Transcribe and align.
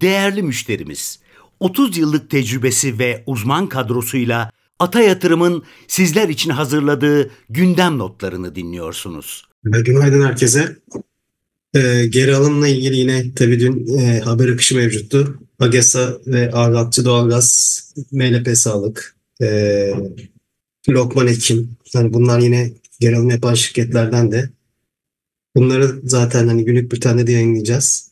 Değerli 0.00 0.42
müşterimiz, 0.42 1.18
30 1.60 1.96
yıllık 1.98 2.30
tecrübesi 2.30 2.98
ve 2.98 3.22
uzman 3.26 3.68
kadrosuyla 3.68 4.50
Ata 4.78 5.00
Yatırım'ın 5.00 5.62
sizler 5.88 6.28
için 6.28 6.50
hazırladığı 6.50 7.30
gündem 7.50 7.98
notlarını 7.98 8.54
dinliyorsunuz. 8.54 9.44
Günaydın 9.64 10.22
herkese. 10.22 10.76
E, 11.74 12.06
geri 12.06 12.34
alımla 12.34 12.68
ilgili 12.68 12.96
yine 12.96 13.34
tabii 13.34 13.60
dün 13.60 13.98
e, 13.98 14.20
haber 14.20 14.48
akışı 14.48 14.76
mevcuttu. 14.76 15.38
AGESA 15.58 16.18
ve 16.26 16.52
Argatçı 16.52 17.04
Doğalgaz, 17.04 17.80
MLP 18.12 18.56
Sağlık, 18.56 19.16
e, 19.42 19.90
Lokman 20.88 21.26
Ekim. 21.26 21.76
Yani 21.94 22.12
bunlar 22.12 22.40
yine 22.40 22.72
geri 23.00 23.16
alım 23.16 23.30
yapan 23.30 23.54
şirketlerden 23.54 24.32
de. 24.32 24.50
Bunları 25.56 26.00
zaten 26.04 26.48
hani 26.48 26.64
günlük 26.64 26.92
bir 26.92 27.00
tane 27.00 27.26
de 27.26 27.32
yayınlayacağız. 27.32 28.09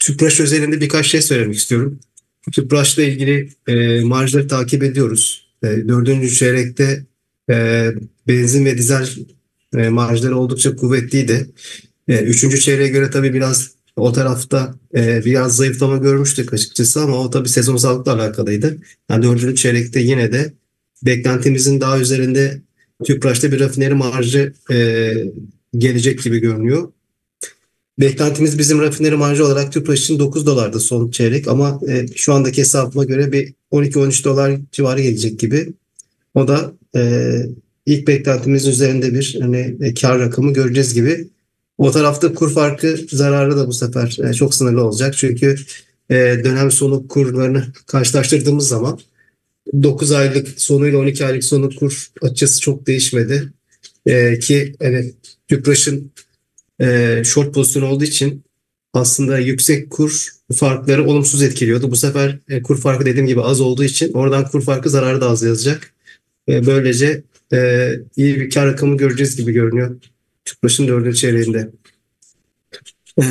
Tüpraş 0.00 0.40
özelinde 0.40 0.80
birkaç 0.80 1.06
şey 1.06 1.22
söylemek 1.22 1.56
istiyorum. 1.56 2.00
Tüpraş'la 2.52 3.02
ilgili 3.02 3.48
e, 3.66 4.00
marjları 4.00 4.48
takip 4.48 4.82
ediyoruz. 4.82 5.48
E, 5.62 5.66
dördüncü 5.66 6.30
çeyrekte 6.30 7.06
e, 7.50 7.86
benzin 8.28 8.64
ve 8.64 8.78
dizel 8.78 9.08
e, 9.76 9.88
marjları 9.88 10.36
oldukça 10.36 10.76
kuvvetliydi. 10.76 11.50
E, 12.08 12.18
üçüncü 12.18 12.60
çeyreğe 12.60 12.88
göre 12.88 13.10
tabii 13.10 13.34
biraz 13.34 13.70
o 13.96 14.12
tarafta 14.12 14.74
e, 14.96 15.24
biraz 15.24 15.56
zayıflama 15.56 15.96
görmüştük 15.96 16.52
açıkçası 16.52 17.00
ama 17.00 17.16
o 17.16 17.30
tabii 17.30 17.48
sezonsallıkla 17.48 18.14
alakalıydı. 18.14 18.78
Yani 19.10 19.22
dördüncü 19.22 19.56
çeyrekte 19.56 20.00
yine 20.00 20.32
de 20.32 20.52
beklentimizin 21.02 21.80
daha 21.80 21.98
üzerinde 21.98 22.62
Tüpraş'ta 23.04 23.52
bir 23.52 23.60
rafineri 23.60 23.94
marjı 23.94 24.52
e, 24.70 25.12
gelecek 25.78 26.22
gibi 26.22 26.38
görünüyor. 26.38 26.92
Beklentimiz 27.98 28.58
bizim 28.58 28.80
rafineri 28.80 29.16
marjı 29.16 29.46
olarak 29.46 29.72
Tüpraş 29.72 30.00
için 30.00 30.18
9 30.18 30.46
dolardı 30.46 30.80
son 30.80 31.10
çeyrek 31.10 31.48
ama 31.48 31.80
e, 31.88 32.06
şu 32.14 32.32
andaki 32.32 32.60
hesabıma 32.60 33.04
göre 33.04 33.32
bir 33.32 33.54
12-13 33.72 34.24
dolar 34.24 34.58
civarı 34.72 35.00
gelecek 35.00 35.38
gibi. 35.38 35.72
O 36.34 36.48
da 36.48 36.72
e, 36.96 37.32
ilk 37.86 38.08
beklentimizin 38.08 38.70
üzerinde 38.70 39.14
bir 39.14 39.38
hani 39.40 39.76
e, 39.80 39.94
kar 39.94 40.18
rakamı 40.18 40.52
göreceğiz 40.52 40.94
gibi. 40.94 41.28
O 41.78 41.90
tarafta 41.90 42.34
kur 42.34 42.54
farkı 42.54 42.96
zararı 43.10 43.56
da 43.56 43.66
bu 43.66 43.72
sefer 43.72 44.18
e, 44.30 44.34
çok 44.34 44.54
sınırlı 44.54 44.84
olacak. 44.84 45.14
Çünkü 45.16 45.56
e, 46.10 46.14
dönem 46.44 46.70
sonu 46.70 47.08
kurlarını 47.08 47.66
karşılaştırdığımız 47.86 48.68
zaman 48.68 49.00
9 49.82 50.12
aylık 50.12 50.60
sonuyla 50.60 50.98
12 50.98 51.26
aylık 51.26 51.44
sonu 51.44 51.70
kur 51.76 52.06
açısı 52.22 52.60
çok 52.60 52.86
değişmedi. 52.86 53.52
E, 54.06 54.38
ki 54.38 54.74
hani 54.82 55.12
Tüpraş'ın 55.48 56.12
e, 56.80 57.22
short 57.24 57.54
pozisyon 57.54 57.82
olduğu 57.82 58.04
için 58.04 58.44
aslında 58.92 59.38
yüksek 59.38 59.90
kur 59.90 60.28
farkları 60.54 61.06
olumsuz 61.06 61.42
etkiliyordu. 61.42 61.90
Bu 61.90 61.96
sefer 61.96 62.38
e, 62.48 62.62
kur 62.62 62.80
farkı 62.80 63.06
dediğim 63.06 63.26
gibi 63.26 63.42
az 63.42 63.60
olduğu 63.60 63.84
için 63.84 64.12
oradan 64.12 64.44
kur 64.48 64.62
farkı 64.62 64.90
zararı 64.90 65.20
da 65.20 65.30
az 65.30 65.42
yazacak. 65.42 65.92
E, 66.48 66.66
böylece 66.66 67.22
e, 67.52 67.90
iyi 68.16 68.40
bir 68.40 68.50
kar 68.50 68.66
rakamı 68.66 68.96
göreceğiz 68.96 69.36
gibi 69.36 69.52
görünüyor. 69.52 69.96
Tüpraş'ın 70.44 70.88
dördüncü 70.88 71.16
çeyreğinde. 71.16 71.70
E, 73.18 73.24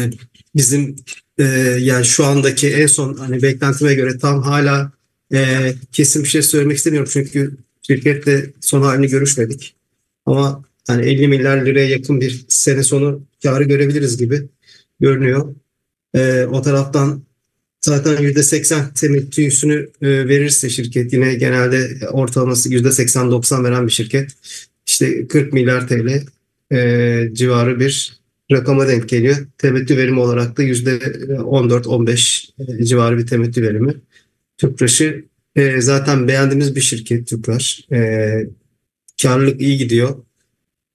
bizim 0.56 0.96
e, 1.38 1.44
yani 1.80 2.06
şu 2.06 2.26
andaki 2.26 2.70
en 2.70 2.88
son 2.88 3.14
hani 3.14 3.42
beklentime 3.42 3.94
göre 3.94 4.18
tam 4.18 4.42
hala 4.42 4.92
e, 5.34 5.74
kesin 5.92 6.24
bir 6.24 6.28
şey 6.28 6.42
söylemek 6.42 6.78
istemiyorum 6.78 7.10
çünkü 7.14 7.58
şirketle 7.82 8.46
son 8.62 8.82
halini 8.82 9.08
görüşmedik. 9.08 9.76
Ama 10.26 10.64
yani 10.90 11.06
50 11.06 11.28
milyar 11.28 11.66
liraya 11.66 11.90
yakın 11.90 12.22
bir 12.22 12.46
sene 12.48 12.84
sonu 12.84 13.24
karı 13.44 13.64
görebiliriz 13.64 14.18
gibi 14.18 14.48
görünüyor. 15.00 15.56
E, 16.16 16.46
o 16.46 16.62
taraftan 16.62 17.24
zaten 17.82 18.16
%80 18.18 18.94
temettüsünü 18.94 19.90
e, 20.02 20.08
verirse 20.28 20.70
şirket 20.70 21.14
yine 21.14 21.36
genelde 21.36 22.08
ortalaması 22.12 22.70
%80-90 22.70 23.64
veren 23.64 23.88
bir 23.88 23.92
şirket. 23.92 24.32
İşte 24.88 25.28
40 25.28 25.54
milyar 25.54 25.88
TL 25.88 26.24
e, 26.72 27.30
civarı 27.34 27.80
bir 27.80 28.20
rakama 28.52 28.88
denk 28.88 29.10
geliyor. 29.10 29.38
Temettü 29.58 29.98
verimi 29.98 30.20
olarak 30.20 30.58
da 30.58 30.64
%14-15 30.64 32.50
e, 32.80 32.86
civarı 32.86 33.18
bir 33.18 33.28
temettü 33.28 33.62
verimi. 33.62 33.96
Tüpraş'ı 34.58 35.26
e, 35.56 35.82
zaten 35.82 36.28
beğendiğimiz 36.28 36.76
bir 36.76 36.82
şirket 36.82 37.28
Tüpraş. 37.28 37.86
E, 37.92 38.48
karlılık 39.22 39.62
iyi 39.62 39.78
gidiyor. 39.78 40.29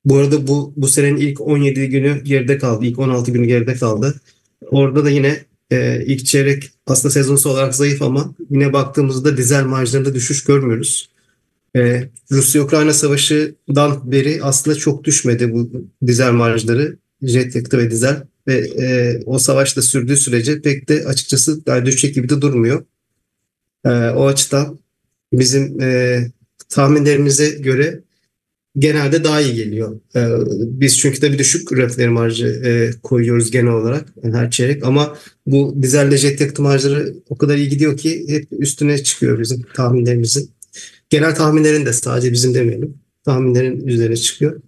Bu 0.04 0.16
arada 0.16 0.46
bu 0.46 0.72
bu 0.76 0.88
senenin 0.88 1.16
ilk 1.16 1.40
17 1.40 1.88
günü 1.88 2.20
geride 2.24 2.58
kaldı. 2.58 2.84
İlk 2.84 2.98
16 2.98 3.30
günü 3.30 3.46
geride 3.46 3.74
kaldı. 3.74 4.20
Orada 4.70 5.04
da 5.04 5.10
yine 5.10 5.44
e, 5.70 6.04
ilk 6.06 6.26
çeyrek 6.26 6.70
aslında 6.86 7.12
sezonsal 7.12 7.50
olarak 7.50 7.74
zayıf 7.74 8.02
ama 8.02 8.34
yine 8.50 8.72
baktığımızda 8.72 9.36
dizel 9.36 9.64
marjlarında 9.64 10.14
düşüş 10.14 10.44
görmüyoruz. 10.44 11.10
E, 11.76 12.08
Rusya-Ukrayna 12.30 12.92
savaşından 12.92 14.12
beri 14.12 14.40
aslında 14.42 14.76
çok 14.76 15.04
düşmedi 15.04 15.52
bu 15.52 15.70
dizel 16.06 16.32
marjları. 16.32 16.96
Jet 17.22 17.54
yakıtı 17.56 17.78
ve 17.78 17.90
dizel. 17.90 18.22
Ve 18.46 18.54
e, 18.56 19.20
o 19.26 19.38
savaşta 19.38 19.82
sürdüğü 19.82 20.16
sürece 20.16 20.62
pek 20.62 20.88
de 20.88 21.04
açıkçası 21.06 21.60
yani 21.66 21.86
düşecek 21.86 22.14
gibi 22.14 22.28
de 22.28 22.40
durmuyor. 22.40 22.84
E, 23.84 23.88
o 23.90 24.26
açıdan 24.26 24.78
bizim 25.32 25.80
e, 25.80 26.20
tahminlerimize 26.68 27.50
göre 27.50 28.00
genelde 28.78 29.24
daha 29.24 29.40
iyi 29.40 29.54
geliyor. 29.54 30.00
Ee, 30.16 30.28
biz 30.60 30.98
çünkü 30.98 31.22
bir 31.22 31.38
düşük 31.38 31.72
rafineri 31.72 32.08
marjı 32.08 32.46
e, 32.46 32.90
koyuyoruz 33.02 33.50
genel 33.50 33.72
olarak 33.72 34.08
her 34.22 34.50
çeyrek 34.50 34.84
ama 34.84 35.16
bu 35.46 35.76
dizelle 35.82 36.16
jet 36.16 36.40
yakıtı 36.40 36.62
marjları 36.62 37.14
o 37.28 37.38
kadar 37.38 37.56
iyi 37.56 37.68
gidiyor 37.68 37.96
ki 37.96 38.24
hep 38.28 38.48
üstüne 38.50 39.02
çıkıyor 39.02 39.40
bizim 39.40 39.62
tahminlerimizin. 39.74 40.50
Genel 41.10 41.34
tahminlerin 41.34 41.86
de 41.86 41.92
sadece 41.92 42.32
bizim 42.32 42.54
demeyelim. 42.54 42.94
Tahminlerin 43.24 43.86
üzerine 43.86 44.16
çıkıyor. 44.16 44.60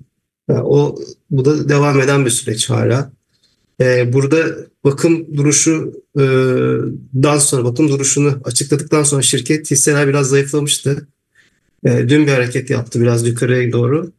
Yani 0.51 0.63
o 0.63 0.99
bu 1.31 1.45
da 1.45 1.69
devam 1.69 2.01
eden 2.01 2.25
bir 2.25 2.31
süreç 2.31 2.71
hala. 2.71 3.13
Ee, 3.81 4.13
burada 4.13 4.57
bakım 4.85 5.37
duruşu 5.37 6.03
e, 6.19 6.23
dan 7.23 7.39
sonra 7.39 7.65
bakım 7.65 7.89
duruşunu 7.89 8.41
açıkladıktan 8.45 9.03
sonra 9.03 9.23
şirket 9.23 9.71
hisseler 9.71 10.09
biraz 10.09 10.29
zayıflamıştı. 10.29 11.09
E, 11.87 12.09
dün 12.09 12.27
bir 12.27 12.33
hareket 12.33 12.71
yaptı 12.71 13.01
biraz 13.01 13.27
yukarıya 13.27 13.73
doğru. 13.73 14.13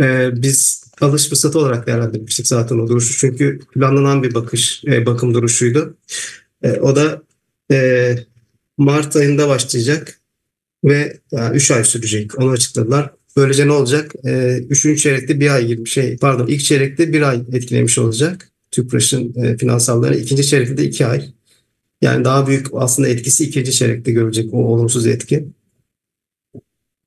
E, 0.00 0.30
biz 0.42 0.84
alış 1.00 1.28
fırsatı 1.28 1.58
olarak 1.58 1.86
değerlendirmiştik 1.86 2.46
zaten 2.46 2.78
o 2.78 2.88
duruşu. 2.88 3.18
Çünkü 3.18 3.58
planlanan 3.74 4.22
bir 4.22 4.34
bakış, 4.34 4.84
e, 4.86 5.06
bakım 5.06 5.34
duruşuydu. 5.34 5.96
E, 6.62 6.72
o 6.72 6.96
da 6.96 7.22
e, 7.72 8.16
Mart 8.78 9.16
ayında 9.16 9.48
başlayacak 9.48 10.20
ve 10.84 11.18
3 11.52 11.70
yani 11.70 11.78
ay 11.78 11.84
sürecek. 11.84 12.38
Onu 12.38 12.50
açıkladılar. 12.50 13.10
Böylece 13.36 13.66
ne 13.66 13.72
olacak? 13.72 14.12
E, 14.24 14.58
üçüncü 14.70 15.02
çeyrekte 15.02 15.40
bir 15.40 15.54
ay 15.54 15.66
gibi 15.66 15.86
şey, 15.86 16.16
pardon 16.16 16.46
ilk 16.46 16.60
çeyrekte 16.64 17.12
bir 17.12 17.22
ay 17.22 17.40
etkilemiş 17.52 17.98
olacak. 17.98 18.50
Tüpraş'ın 18.70 19.34
e, 19.44 19.56
finansalları. 19.56 20.16
ikinci 20.16 20.46
çeyrekte 20.46 20.76
de 20.76 20.84
iki 20.84 21.06
ay. 21.06 21.28
Yani 22.02 22.24
daha 22.24 22.46
büyük 22.46 22.66
aslında 22.72 23.08
etkisi 23.08 23.44
ikinci 23.44 23.72
çeyrekte 23.72 24.12
görecek 24.12 24.54
o 24.54 24.56
olumsuz 24.56 25.06
etki. 25.06 25.48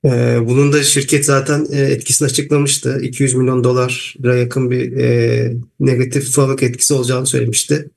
Ee, 0.06 0.40
bunun 0.48 0.74
da 0.74 0.84
şirket 0.84 1.26
zaten 1.26 1.68
e, 1.72 1.82
etkisini 1.82 2.26
açıklamıştı. 2.26 3.00
200 3.02 3.34
milyon 3.34 3.64
dolara 3.64 4.36
yakın 4.36 4.72
bir 4.72 4.98
e, 4.98 5.54
negatif 5.80 6.32
fabrik 6.32 6.64
etkisi 6.64 6.94
olacağını 6.94 7.28
söylemişti. 7.28 7.90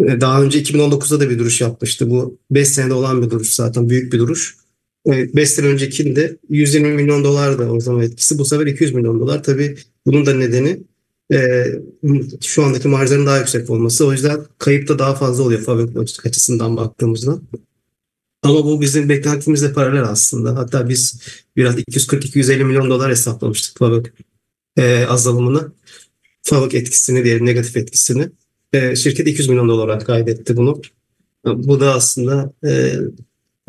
E, 0.00 0.20
daha 0.20 0.42
önce 0.42 0.62
2019'da 0.62 1.20
da 1.20 1.30
bir 1.30 1.38
duruş 1.38 1.60
yapmıştı. 1.60 2.10
Bu 2.10 2.38
5 2.50 2.68
senede 2.68 2.94
olan 2.94 3.22
bir 3.22 3.30
duruş 3.30 3.54
zaten 3.54 3.88
büyük 3.88 4.12
bir 4.12 4.18
duruş. 4.18 4.56
5 5.06 5.50
sene 5.50 5.66
öncekinde 5.66 6.36
120 6.48 6.92
milyon 6.92 7.24
dolar 7.24 7.58
da 7.58 7.72
o 7.72 7.80
zaman 7.80 8.02
etkisi. 8.02 8.38
Bu 8.38 8.44
sefer 8.44 8.66
200 8.66 8.94
milyon 8.94 9.20
dolar. 9.20 9.42
Tabii 9.42 9.76
bunun 10.06 10.26
da 10.26 10.34
nedeni 10.34 10.80
şu 12.40 12.64
andaki 12.64 12.88
marjların 12.88 13.26
daha 13.26 13.38
yüksek 13.38 13.70
olması. 13.70 14.06
O 14.06 14.12
yüzden 14.12 14.40
kayıp 14.58 14.88
da 14.88 14.98
daha 14.98 15.14
fazla 15.14 15.42
oluyor 15.42 15.60
fabrik 15.60 16.26
açısından 16.26 16.76
baktığımızda. 16.76 17.40
Ama 18.42 18.64
bu 18.64 18.80
bizim 18.80 19.08
beklentimizle 19.08 19.72
paralel 19.72 20.02
aslında. 20.02 20.56
Hatta 20.56 20.88
biz 20.88 21.22
biraz 21.56 21.78
240-250 21.78 22.64
milyon 22.64 22.90
dolar 22.90 23.10
hesaplamıştık 23.10 23.78
FAVÖK 23.78 24.14
e, 24.76 25.04
azalımını. 25.04 25.72
FAVÖK 26.42 26.74
etkisini 26.74 27.24
diyelim, 27.24 27.46
negatif 27.46 27.76
etkisini. 27.76 28.28
E, 28.72 28.96
şirket 28.96 29.26
200 29.26 29.48
milyon 29.48 29.68
dolar 29.68 29.84
olarak 29.84 30.06
kaydetti 30.06 30.56
bunu. 30.56 30.82
Bu 31.44 31.80
da 31.80 31.94
aslında 31.94 32.52
e, 32.66 32.94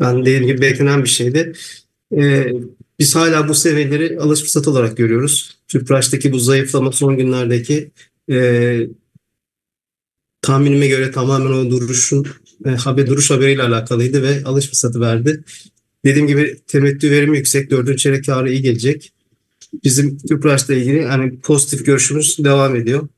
ben 0.00 0.20
dediğim 0.20 0.46
gibi 0.46 0.60
beklenen 0.60 1.04
bir 1.04 1.08
şeydi. 1.08 1.52
E, 2.16 2.52
biz 2.98 3.16
hala 3.16 3.48
bu 3.48 3.54
seviyeleri 3.54 4.18
alış 4.20 4.40
fırsatı 4.40 4.70
olarak 4.70 4.96
görüyoruz. 4.96 5.58
Tüpraş'taki 5.68 6.32
bu 6.32 6.38
zayıflama 6.38 6.92
son 6.92 7.16
günlerdeki 7.16 7.90
e, 8.30 8.78
tahminime 10.42 10.86
göre 10.86 11.10
tamamen 11.10 11.50
o 11.50 11.70
duruşun 11.70 12.26
e, 12.66 12.70
haber 12.70 13.06
duruş 13.06 13.30
haberiyle 13.30 13.62
alakalıydı 13.62 14.22
ve 14.22 14.44
alış 14.44 14.66
fırsatı 14.66 15.00
verdi. 15.00 15.44
Dediğim 16.04 16.26
gibi 16.26 16.60
temettü 16.66 17.10
verimi 17.10 17.36
yüksek. 17.36 17.70
Dördüncü 17.70 17.98
çeyrek 17.98 18.26
karı 18.26 18.52
iyi 18.52 18.62
gelecek. 18.62 19.12
Bizim 19.84 20.18
Tüpraş'la 20.18 20.74
ilgili 20.74 21.04
hani 21.04 21.40
pozitif 21.40 21.86
görüşümüz 21.86 22.36
devam 22.38 22.76
ediyor. 22.76 23.08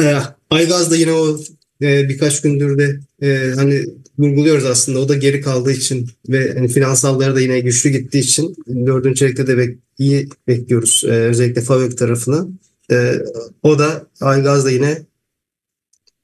E, 0.00 0.16
Aygaz 0.50 0.90
da 0.90 0.96
yine 0.96 1.12
o 1.12 1.38
e, 1.82 2.08
birkaç 2.08 2.42
gündür 2.42 2.78
de 2.78 3.00
e, 3.22 3.52
hani 3.54 3.84
vurguluyoruz 4.18 4.64
aslında. 4.64 4.98
O 4.98 5.08
da 5.08 5.14
geri 5.14 5.40
kaldığı 5.40 5.72
için 5.72 6.08
ve 6.28 6.54
hani 6.54 6.68
finansalları 6.68 7.34
da 7.34 7.40
yine 7.40 7.60
güçlü 7.60 7.90
gittiği 7.90 8.18
için 8.18 8.56
dördüncü 8.86 9.18
çeyrekte 9.18 9.46
de 9.46 9.58
bek, 9.58 9.78
iyi 9.98 10.28
bekliyoruz. 10.48 11.02
E, 11.06 11.08
özellikle 11.08 11.60
Favök 11.60 11.98
tarafını. 11.98 12.48
E, 12.90 13.14
o 13.62 13.78
da 13.78 14.06
Aygaz 14.20 14.64
da 14.64 14.70
yine 14.70 15.02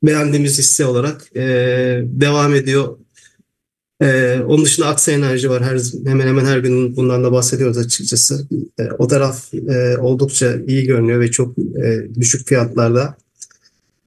beğendiğimiz 0.02 0.58
hisse 0.58 0.86
olarak 0.86 1.36
e, 1.36 1.42
devam 2.04 2.54
ediyor. 2.54 2.98
E, 4.02 4.38
onun 4.46 4.64
dışında 4.64 4.86
Aksa 4.86 5.12
Enerji 5.12 5.50
var. 5.50 5.62
Her, 5.62 5.80
hemen 6.06 6.26
hemen 6.26 6.44
her 6.44 6.58
gün 6.58 6.96
bundan 6.96 7.24
da 7.24 7.32
bahsediyoruz 7.32 7.78
açıkçası. 7.78 8.48
E, 8.78 8.82
o 8.98 9.06
taraf 9.06 9.54
e, 9.54 9.98
oldukça 9.98 10.56
iyi 10.66 10.84
görünüyor 10.84 11.20
ve 11.20 11.30
çok 11.30 11.58
e, 11.58 12.06
düşük 12.20 12.46
fiyatlarda. 12.48 13.16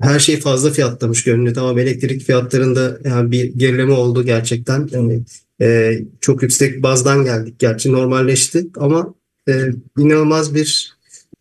Her 0.01 0.19
şey 0.19 0.39
fazla 0.39 0.71
fiyatlamış 0.71 1.23
görünüyor. 1.23 1.55
Tamam 1.55 1.79
elektrik 1.79 2.23
fiyatlarında 2.23 2.99
yani 3.05 3.31
bir 3.31 3.43
gerileme 3.43 3.93
oldu 3.93 4.25
gerçekten. 4.25 4.89
Yani, 4.91 5.21
e, 5.61 5.99
çok 6.21 6.43
yüksek 6.43 6.83
bazdan 6.83 7.23
geldik. 7.23 7.59
Gerçi 7.59 7.91
normalleşti 7.91 8.67
ama 8.77 9.13
e, 9.49 9.53
inanılmaz 9.97 10.55
bir 10.55 10.93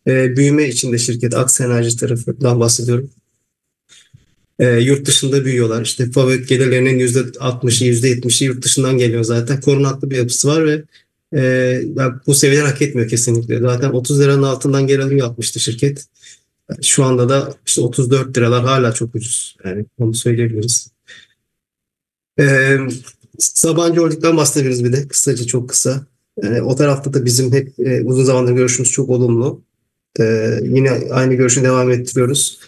e, 0.07 0.37
büyüme 0.37 0.67
içinde 0.67 0.97
şirket. 0.97 1.35
Aksa 1.35 1.65
Enerji 1.65 1.97
tarafından 1.97 2.59
bahsediyorum 2.59 3.09
e, 4.59 4.67
yurt 4.79 5.07
dışında 5.07 5.45
büyüyorlar. 5.45 5.81
İşte 5.81 6.11
fabrik 6.11 6.49
gelirlerinin 6.49 6.99
%60'ı, 6.99 7.87
%70'i 7.87 8.47
yurt 8.47 8.63
dışından 8.63 8.97
geliyor 8.97 9.23
zaten. 9.23 9.61
Korunaklı 9.61 10.09
bir 10.09 10.17
yapısı 10.17 10.47
var 10.47 10.65
ve 10.65 10.83
e, 11.33 11.41
yani 11.95 12.13
bu 12.27 12.33
seviyeler 12.33 12.65
hak 12.65 12.81
etmiyor 12.81 13.09
kesinlikle. 13.09 13.59
Zaten 13.59 13.89
30 13.89 14.21
liranın 14.21 14.43
altından 14.43 14.87
geri 14.87 15.03
alım 15.03 15.17
yapmıştı 15.17 15.59
şirket. 15.59 16.05
Şu 16.81 17.03
anda 17.03 17.29
da 17.29 17.55
işte 17.65 17.81
34 17.81 18.37
liralar 18.37 18.63
hala 18.63 18.93
çok 18.93 19.15
ucuz. 19.15 19.55
Yani 19.65 19.85
onu 19.97 20.13
söyleyebiliriz. 20.13 20.91
Ee, 22.39 22.77
Sabancı 23.39 24.01
Holding'den 24.01 24.37
bahsedebiliriz 24.37 24.83
bir 24.83 24.93
de. 24.93 25.07
Kısaca 25.07 25.45
çok 25.45 25.69
kısa. 25.69 26.05
Yani 26.43 26.61
o 26.61 26.75
tarafta 26.75 27.13
da 27.13 27.25
bizim 27.25 27.53
hep 27.53 27.79
e, 27.79 28.03
uzun 28.03 28.23
zamandır 28.23 28.51
görüşümüz 28.53 28.91
çok 28.91 29.09
olumlu. 29.09 29.61
Ee, 30.19 30.59
yine 30.63 30.91
aynı 31.11 31.33
görüşü 31.33 31.63
devam 31.63 31.91
ettiriyoruz. 31.91 32.59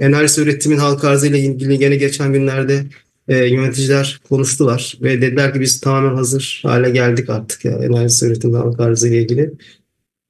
Enerji 0.00 0.40
üretimin 0.40 0.76
halk 0.76 1.04
arzı 1.04 1.26
ile 1.26 1.38
ilgili 1.38 1.78
gene 1.78 1.96
geçen 1.96 2.32
günlerde 2.32 2.84
e, 3.28 3.36
yöneticiler 3.36 4.20
konuştular 4.28 4.98
ve 5.02 5.22
dediler 5.22 5.52
ki 5.52 5.60
biz 5.60 5.80
tamamen 5.80 6.16
hazır 6.16 6.60
hale 6.62 6.90
geldik 6.90 7.30
artık 7.30 7.64
ya 7.64 7.72
enerji 7.72 8.26
üretim 8.26 8.52
halk 8.54 8.80
arzı 8.80 9.08
ile 9.08 9.22
ilgili. 9.22 9.52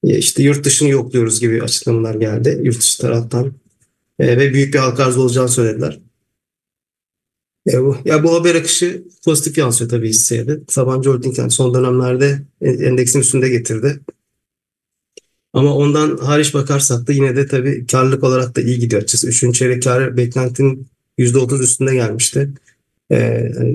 E, 0.04 0.18
işte 0.18 0.42
yurt 0.42 0.64
dışını 0.64 0.88
yokluyoruz 0.88 1.40
gibi 1.40 1.62
açıklamalar 1.62 2.14
geldi 2.14 2.60
yurt 2.62 2.80
dışı 2.80 3.02
taraftan 3.02 3.52
e, 4.18 4.36
ve 4.38 4.54
büyük 4.54 4.74
bir 4.74 4.78
halk 4.78 5.00
arzı 5.00 5.22
olacağını 5.22 5.48
söylediler. 5.48 6.00
Ya 7.66 7.84
bu, 7.84 7.96
ya 8.04 8.24
bu 8.24 8.34
haber 8.34 8.54
akışı 8.54 9.02
pozitif 9.24 9.58
yansıyor 9.58 9.90
tabii 9.90 10.08
hisseye 10.08 10.46
de. 10.46 10.60
Sabancı 10.68 11.10
Holding 11.10 11.38
yani 11.38 11.50
son 11.50 11.74
dönemlerde 11.74 12.42
endeksin 12.60 13.20
üstünde 13.20 13.48
getirdi. 13.48 14.00
Ama 15.58 15.74
ondan 15.74 16.16
hariç 16.16 16.54
bakarsak 16.54 17.06
da 17.06 17.12
yine 17.12 17.36
de 17.36 17.46
tabii 17.46 17.86
karlılık 17.86 18.24
olarak 18.24 18.56
da 18.56 18.60
iyi 18.60 18.78
gidiyor 18.78 19.02
açıkçası. 19.02 19.28
Üçüncü 19.28 19.58
çeyrek 19.58 19.82
karı 19.82 20.16
beklentinin 20.16 20.86
%30 21.18 21.62
üstünde 21.62 21.94
gelmişti. 21.94 22.50
E, 23.12 23.16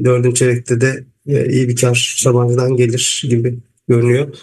dördüncü 0.03 0.35
çeyrekte 0.35 0.81
de 0.81 1.03
e, 1.27 1.49
iyi 1.49 1.69
bir 1.69 1.75
kar 1.75 2.15
Sabancı'dan 2.17 2.75
gelir 2.75 3.23
gibi 3.29 3.59
görünüyor. 3.87 4.35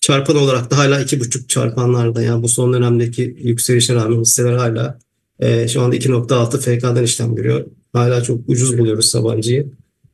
Çarpan 0.00 0.36
olarak 0.36 0.70
da 0.70 0.78
hala 0.78 1.00
iki 1.00 1.20
buçuk 1.20 1.48
çarpanlarda 1.48 2.22
yani 2.22 2.42
bu 2.42 2.48
son 2.48 2.72
dönemdeki 2.72 3.36
yükselişe 3.38 3.94
rağmen 3.94 4.20
hisseler 4.20 4.52
hala 4.52 4.98
e, 5.40 5.68
şu 5.68 5.82
anda 5.82 5.96
2.6 5.96 6.58
FK'dan 6.58 7.04
işlem 7.04 7.34
görüyor. 7.34 7.64
Hala 7.92 8.22
çok 8.22 8.48
ucuz 8.48 8.78
buluyoruz 8.78 9.10
Sabancı'yı. 9.10 9.66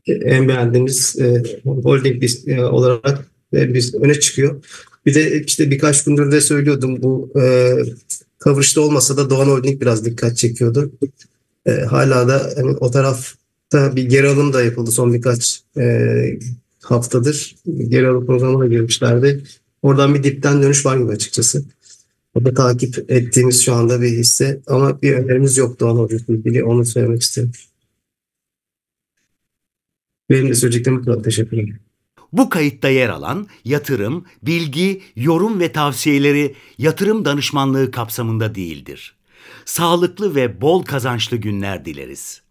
E, 0.06 0.12
en 0.12 0.48
beğendiğimiz 0.48 1.18
e, 1.18 1.42
holding 1.64 2.24
e, 2.46 2.64
olarak 2.64 3.33
biz 3.54 3.94
öne 3.94 4.20
çıkıyor. 4.20 4.64
Bir 5.06 5.14
de 5.14 5.42
işte 5.42 5.70
birkaç 5.70 6.04
gündür 6.04 6.32
de 6.32 6.40
söylüyordum 6.40 7.02
bu 7.02 7.32
e, 7.40 7.74
coverage'da 8.44 8.80
olmasa 8.80 9.16
da 9.16 9.30
Doğan 9.30 9.46
Holding 9.46 9.80
biraz 9.80 10.04
dikkat 10.04 10.36
çekiyordu. 10.36 10.92
E, 11.66 11.72
hala 11.72 12.28
da 12.28 12.52
hani 12.56 12.70
o 12.70 12.90
tarafta 12.90 13.96
bir 13.96 14.02
geri 14.02 14.28
alım 14.28 14.52
da 14.52 14.62
yapıldı 14.62 14.90
son 14.90 15.14
birkaç 15.14 15.62
e, 15.78 16.38
haftadır. 16.82 17.56
Geri 17.88 18.08
alım 18.08 18.26
programına 18.26 18.66
girmişlerdi. 18.66 19.44
Oradan 19.82 20.14
bir 20.14 20.22
dipten 20.22 20.62
dönüş 20.62 20.86
var 20.86 20.96
gibi 20.96 21.12
açıkçası. 21.12 21.64
O 22.34 22.44
da 22.44 22.54
takip 22.54 23.10
ettiğimiz 23.10 23.62
şu 23.62 23.74
anda 23.74 24.02
bir 24.02 24.08
hisse 24.08 24.60
ama 24.66 25.02
bir 25.02 25.12
önerimiz 25.12 25.56
yok 25.56 25.80
Doğan 25.80 25.96
Holding'le 25.96 26.28
ilgili 26.28 26.64
onu 26.64 26.84
söylemek 26.84 27.22
istedim. 27.22 27.52
Benim 30.30 30.48
de 30.48 30.54
söyleyeceklerim 30.54 30.98
bu 31.00 31.04
kadar. 31.04 31.22
Teşekkür 31.22 31.56
ederim. 31.58 31.78
Bu 32.34 32.48
kayıtta 32.48 32.88
yer 32.88 33.08
alan 33.08 33.46
yatırım, 33.64 34.24
bilgi, 34.42 35.02
yorum 35.16 35.60
ve 35.60 35.72
tavsiyeleri 35.72 36.54
yatırım 36.78 37.24
danışmanlığı 37.24 37.90
kapsamında 37.90 38.54
değildir. 38.54 39.16
Sağlıklı 39.64 40.34
ve 40.34 40.60
bol 40.60 40.82
kazançlı 40.82 41.36
günler 41.36 41.84
dileriz. 41.84 42.43